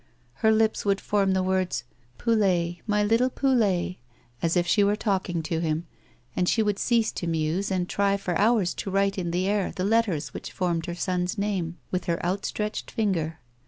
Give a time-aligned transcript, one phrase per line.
[0.41, 1.83] Her lips would form the words,"
[2.17, 3.97] Poulet, my little Poulet,"
[4.41, 5.85] as if she were talking to him,
[6.35, 9.71] and she would cease to muse, and try for hours to write in the air
[9.75, 13.37] the letters which formed her son's name, with her outstretched finger.